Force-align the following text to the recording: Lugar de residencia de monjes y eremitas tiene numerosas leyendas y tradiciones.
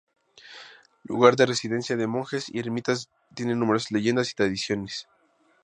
Lugar 1.03 1.35
de 1.35 1.45
residencia 1.45 1.95
de 1.95 2.07
monjes 2.07 2.49
y 2.49 2.57
eremitas 2.57 3.11
tiene 3.35 3.53
numerosas 3.53 3.91
leyendas 3.91 4.31
y 4.31 4.33
tradiciones. 4.33 5.07